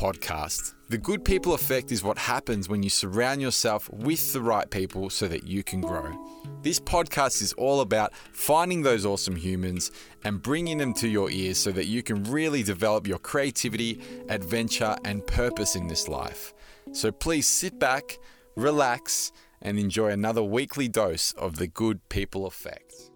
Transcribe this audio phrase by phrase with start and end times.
[0.00, 0.72] podcast.
[0.88, 5.10] The good people effect is what happens when you surround yourself with the right people
[5.10, 6.18] so that you can grow.
[6.62, 9.90] This podcast is all about finding those awesome humans
[10.24, 14.00] and bringing them to your ears so that you can really develop your creativity,
[14.30, 16.54] adventure, and purpose in this life.
[16.92, 18.18] So please sit back,
[18.56, 23.09] relax, and enjoy another weekly dose of the good people effect.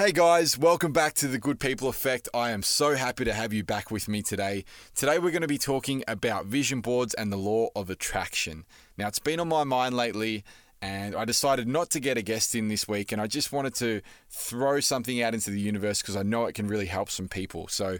[0.00, 2.26] Hey guys, welcome back to the Good People Effect.
[2.32, 4.64] I am so happy to have you back with me today.
[4.94, 8.64] Today we're going to be talking about vision boards and the law of attraction.
[8.96, 10.42] Now, it's been on my mind lately,
[10.80, 13.74] and I decided not to get a guest in this week, and I just wanted
[13.74, 17.28] to throw something out into the universe because I know it can really help some
[17.28, 17.68] people.
[17.68, 17.98] So,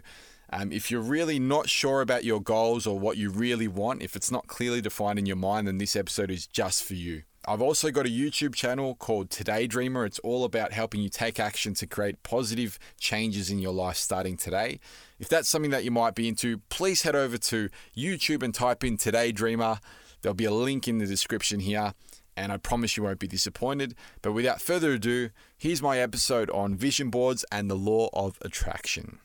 [0.51, 4.15] um, if you're really not sure about your goals or what you really want, if
[4.15, 7.21] it's not clearly defined in your mind, then this episode is just for you.
[7.43, 10.05] I've also got a YouTube channel called Today Dreamer.
[10.05, 14.37] It's all about helping you take action to create positive changes in your life starting
[14.37, 14.79] today.
[15.19, 18.83] If that's something that you might be into, please head over to YouTube and type
[18.83, 19.79] in Today Dreamer.
[20.21, 21.95] There'll be a link in the description here,
[22.37, 23.95] and I promise you won't be disappointed.
[24.21, 29.17] But without further ado, here's my episode on vision boards and the law of attraction.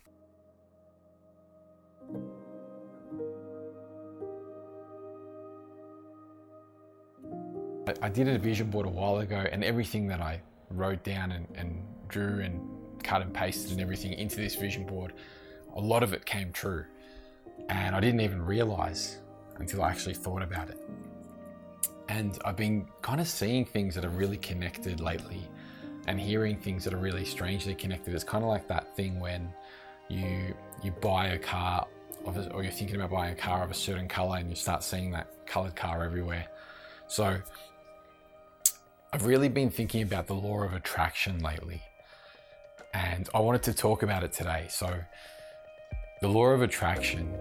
[8.03, 11.47] I did a vision board a while ago, and everything that I wrote down and,
[11.55, 12.61] and drew and
[13.03, 15.13] cut and pasted and everything into this vision board,
[15.75, 16.85] a lot of it came true.
[17.69, 19.19] And I didn't even realize
[19.59, 20.79] until I actually thought about it.
[22.09, 25.49] And I've been kind of seeing things that are really connected lately
[26.07, 28.15] and hearing things that are really strangely connected.
[28.15, 29.53] It's kind of like that thing when
[30.09, 31.87] you you buy a car
[32.25, 35.11] or you're thinking about buying a car of a certain color and you start seeing
[35.13, 36.47] that colored car everywhere.
[37.09, 37.41] So
[39.13, 41.81] I've really been thinking about the law of attraction lately,
[42.93, 44.67] and I wanted to talk about it today.
[44.69, 44.93] So,
[46.21, 47.33] the law of attraction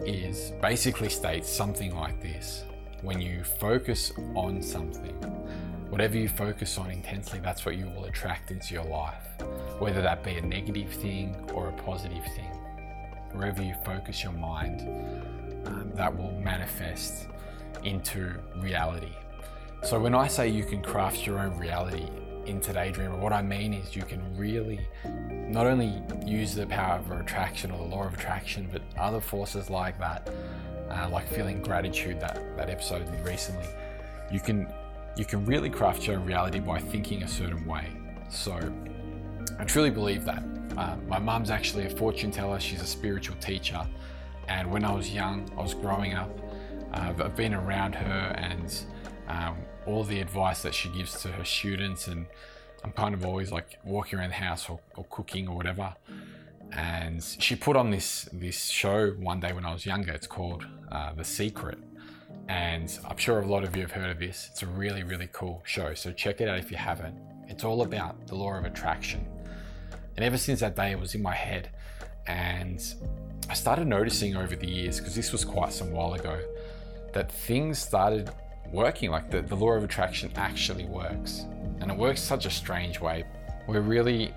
[0.00, 2.64] is basically states something like this
[3.02, 5.14] when you focus on something,
[5.90, 9.22] whatever you focus on intensely, that's what you will attract into your life,
[9.78, 12.50] whether that be a negative thing or a positive thing.
[13.32, 14.80] Wherever you focus your mind,
[15.66, 17.28] um, that will manifest
[17.84, 19.12] into reality.
[19.84, 22.08] So when I say you can craft your own reality
[22.46, 26.98] in Today Dreamer, what I mean is you can really not only use the power
[26.98, 30.28] of attraction or the law of attraction, but other forces like that,
[30.90, 33.66] uh, like feeling gratitude that that episode recently.
[34.32, 34.72] You can
[35.16, 37.86] you can really craft your own reality by thinking a certain way.
[38.28, 38.58] So
[39.58, 40.42] I truly believe that.
[40.76, 42.58] Uh, my mum's actually a fortune teller.
[42.58, 43.86] She's a spiritual teacher,
[44.48, 46.30] and when I was young, I was growing up.
[46.92, 48.74] Uh, I've been around her and
[49.28, 49.56] um,
[49.86, 52.26] all the advice that she gives to her students, and
[52.84, 55.94] I'm kind of always like walking around the house or, or cooking or whatever.
[56.72, 60.12] And she put on this this show one day when I was younger.
[60.12, 61.78] It's called uh, The Secret,
[62.48, 64.48] and I'm sure a lot of you have heard of this.
[64.50, 67.16] It's a really really cool show, so check it out if you haven't.
[67.48, 69.26] It's all about the law of attraction,
[70.16, 71.70] and ever since that day, it was in my head,
[72.26, 72.82] and
[73.48, 76.40] I started noticing over the years because this was quite some while ago
[77.12, 78.30] that things started
[78.72, 79.10] working.
[79.10, 81.44] Like the, the law of attraction actually works.
[81.80, 83.24] And it works such a strange way.
[83.66, 84.32] We're really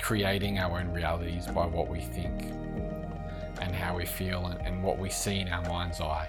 [0.00, 2.52] creating our own realities by what we think
[3.60, 6.28] and how we feel and, and what we see in our mind's eye.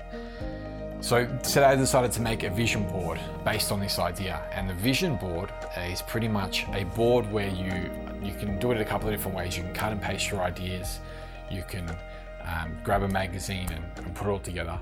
[1.01, 4.41] So today I decided to make a vision board based on this idea.
[4.53, 7.89] And the vision board is pretty much a board where you
[8.23, 9.57] you can do it a couple of different ways.
[9.57, 10.99] You can cut and paste your ideas.
[11.51, 11.89] You can
[12.45, 14.79] um, grab a magazine and, and put it all together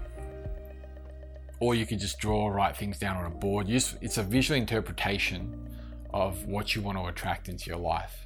[1.62, 3.70] or you can just draw write things down on a board.
[3.70, 5.70] It's a visual interpretation
[6.14, 8.26] of what you want to attract into your life.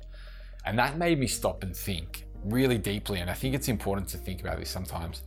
[0.65, 3.19] And that made me stop and think really deeply.
[3.19, 5.21] And I think it's important to think about this sometimes.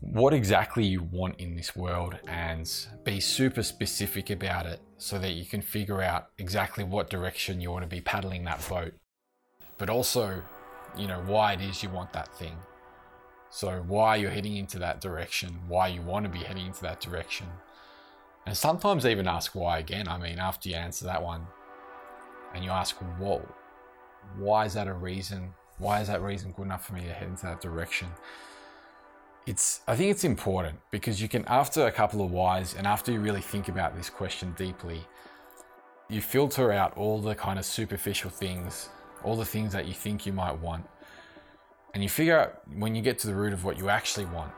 [0.00, 2.70] What exactly you want in this world and
[3.04, 7.70] be super specific about it so that you can figure out exactly what direction you
[7.70, 8.92] want to be paddling that boat.
[9.78, 10.42] But also,
[10.96, 12.56] you know, why it is you want that thing.
[13.54, 17.02] So, why you're heading into that direction, why you want to be heading into that
[17.02, 17.46] direction.
[18.46, 20.08] And sometimes even ask why again.
[20.08, 21.46] I mean, after you answer that one
[22.54, 23.46] and you ask, whoa,
[24.38, 25.52] why is that a reason?
[25.76, 28.08] Why is that reason good enough for me to head into that direction?
[29.46, 33.12] It's, I think it's important because you can, after a couple of whys and after
[33.12, 35.02] you really think about this question deeply,
[36.08, 38.88] you filter out all the kind of superficial things,
[39.22, 40.86] all the things that you think you might want,
[41.94, 44.52] and you figure out when you get to the root of what you actually want,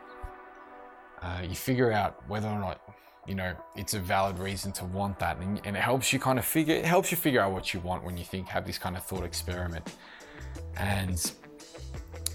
[1.23, 2.81] uh, you figure out whether or not
[3.27, 6.39] you know it's a valid reason to want that, and, and, it helps you kind
[6.39, 8.79] of figure it helps you figure out what you want when you think have this
[8.79, 9.95] kind of thought experiment.
[10.77, 11.33] And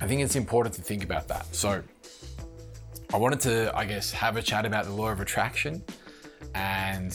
[0.02, 1.54] I think it's important to think about that.
[1.54, 1.84] So
[3.14, 5.84] I wanted to, I guess, have a chat about the law of attraction
[6.56, 7.14] and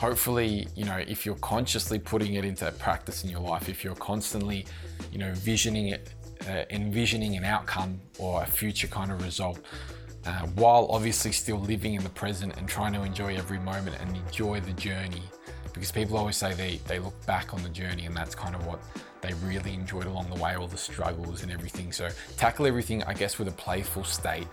[0.00, 3.94] hopefully, you know, if you're consciously putting it into practice in your life, if you're
[3.96, 4.66] constantly,
[5.12, 6.13] you know, visioning it,
[6.48, 9.60] uh, envisioning an outcome or a future kind of result,
[10.26, 14.16] uh, while obviously still living in the present and trying to enjoy every moment and
[14.16, 15.22] enjoy the journey.
[15.72, 18.64] Because people always say they, they look back on the journey and that's kind of
[18.66, 18.78] what
[19.22, 21.92] they really enjoyed along the way, all the struggles and everything.
[21.92, 24.46] So tackle everything, I guess, with a playful state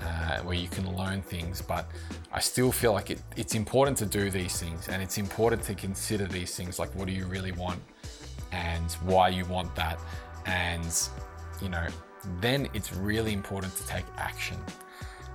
[0.00, 1.62] uh, where you can learn things.
[1.62, 1.86] But
[2.32, 5.74] I still feel like it, it's important to do these things and it's important to
[5.74, 7.80] consider these things like what do you really want
[8.50, 9.98] and why you want that.
[10.46, 11.08] And,
[11.60, 11.86] you know,
[12.40, 14.56] then it's really important to take action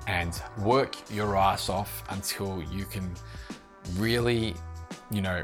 [0.07, 3.13] and work your ass off until you can
[3.95, 4.55] really,
[5.11, 5.43] you know,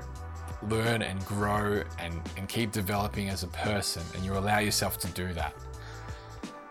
[0.69, 5.07] learn and grow and, and keep developing as a person, and you allow yourself to
[5.09, 5.53] do that.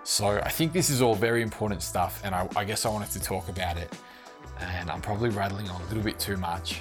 [0.05, 3.11] So I think this is all very important stuff, and I, I guess I wanted
[3.11, 3.93] to talk about it.
[4.59, 6.81] And I'm probably rattling on a little bit too much.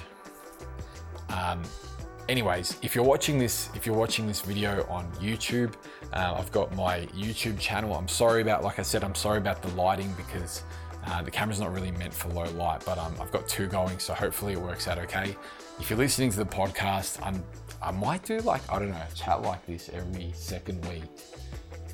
[1.28, 1.62] Um,
[2.32, 5.74] anyways, if you're watching this, if you're watching this video on YouTube,
[6.14, 7.94] uh, I've got my YouTube channel.
[7.94, 10.64] I'm sorry about, like I said, I'm sorry about the lighting because
[11.06, 13.98] uh, the camera's not really meant for low light, but um, I've got two going,
[13.98, 15.36] so hopefully it works out okay.
[15.78, 17.44] If you're listening to the podcast, I'm,
[17.82, 21.02] I might do like, I don't know, chat like this every second week.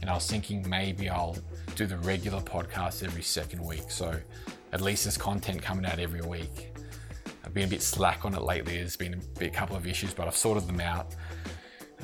[0.00, 1.36] And I was thinking maybe I'll
[1.74, 3.90] do the regular podcast every second week.
[3.90, 4.14] So
[4.72, 6.70] at least there's content coming out every week.
[7.58, 8.76] Been a bit slack on it lately.
[8.76, 11.16] There's been a, bit, couple of issues, but I've sorted them out.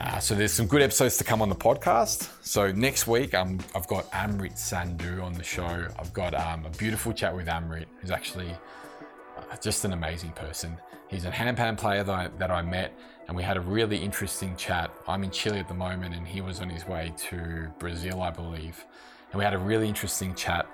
[0.00, 2.28] Uh, so there's some good episodes to come on the podcast.
[2.44, 5.86] So next week, um, I've got Amrit Sandhu on the show.
[5.96, 10.76] I've got um, a beautiful chat with Amrit, who's actually uh, just an amazing person.
[11.06, 12.92] He's a handpan player that I, that I met,
[13.28, 14.90] and we had a really interesting chat.
[15.06, 18.30] I'm in Chile at the moment, and he was on his way to Brazil, I
[18.30, 18.84] believe.
[19.30, 20.66] And we had a really interesting chat,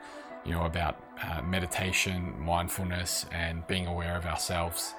[0.45, 4.95] you know, about uh, meditation, mindfulness, and being aware of ourselves.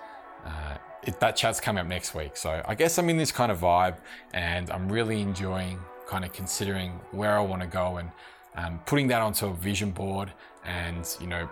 [0.46, 2.38] Uh, it, that chat's coming up next week.
[2.38, 3.98] So I guess I'm in this kind of vibe
[4.34, 8.12] and I'm really enjoying kind of considering where I want to go and
[8.56, 10.32] um, putting that onto a vision board
[10.66, 11.50] and, you know,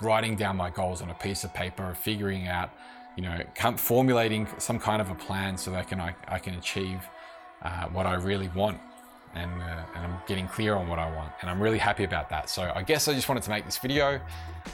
[0.00, 2.70] writing down my goals on a piece of paper, figuring out,
[3.16, 3.38] you know,
[3.76, 7.00] formulating some kind of a plan so that I can, I, I can achieve
[7.62, 8.78] uh, what I really want.
[9.34, 11.30] And, uh, and, I'm getting clear on what I want.
[11.42, 12.48] And I'm really happy about that.
[12.48, 14.18] So I guess I just wanted to make this video,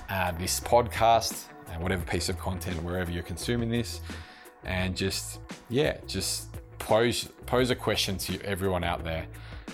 [0.09, 4.01] uh, this podcast, and whatever piece of content wherever you're consuming this
[4.65, 9.27] and just yeah just pose pose a question to everyone out there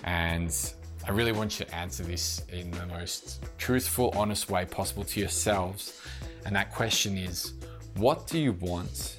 [0.04, 0.74] and
[1.06, 5.20] I really want you to answer this in the most truthful, honest way possible to
[5.20, 6.02] yourselves.
[6.44, 7.54] And that question is
[7.96, 9.16] what do you want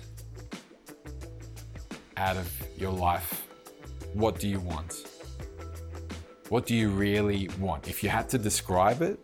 [2.15, 2.47] out of
[2.77, 3.47] your life?
[4.13, 5.03] What do you want?
[6.49, 7.87] What do you really want?
[7.87, 9.23] If you had to describe it,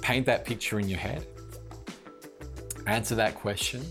[0.00, 1.26] paint that picture in your head
[2.88, 3.84] answer that question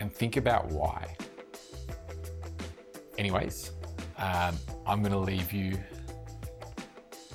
[0.00, 1.16] and think about why.
[3.16, 3.70] Anyways,
[4.18, 4.56] um,
[4.86, 5.78] I'm going to leave you.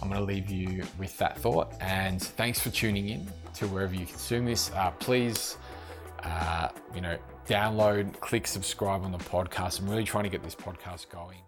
[0.01, 1.73] I'm going to leave you with that thought.
[1.79, 4.69] And thanks for tuning in to wherever you consume this.
[4.71, 5.57] Uh, please,
[6.23, 7.17] uh, you know,
[7.47, 9.79] download, click subscribe on the podcast.
[9.79, 11.39] I'm really trying to get this podcast going.